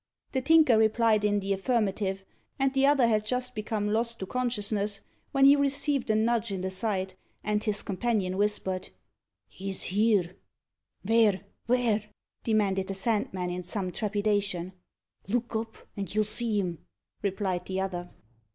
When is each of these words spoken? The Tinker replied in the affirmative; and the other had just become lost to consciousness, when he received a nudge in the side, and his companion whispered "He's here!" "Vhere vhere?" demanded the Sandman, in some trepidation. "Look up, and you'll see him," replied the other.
The 0.31 0.41
Tinker 0.41 0.79
replied 0.79 1.23
in 1.23 1.41
the 1.41 1.53
affirmative; 1.53 2.25
and 2.57 2.73
the 2.73 2.87
other 2.87 3.05
had 3.05 3.23
just 3.23 3.53
become 3.53 3.89
lost 3.93 4.17
to 4.17 4.25
consciousness, 4.25 5.01
when 5.31 5.45
he 5.45 5.55
received 5.55 6.09
a 6.09 6.15
nudge 6.15 6.51
in 6.51 6.61
the 6.61 6.71
side, 6.71 7.13
and 7.43 7.63
his 7.63 7.83
companion 7.83 8.35
whispered 8.35 8.89
"He's 9.47 9.83
here!" 9.83 10.37
"Vhere 11.05 11.41
vhere?" 11.69 12.05
demanded 12.43 12.87
the 12.87 12.95
Sandman, 12.95 13.51
in 13.51 13.61
some 13.61 13.91
trepidation. 13.91 14.73
"Look 15.27 15.55
up, 15.55 15.77
and 15.95 16.11
you'll 16.15 16.23
see 16.23 16.59
him," 16.59 16.79
replied 17.21 17.67
the 17.67 17.81
other. 17.81 18.09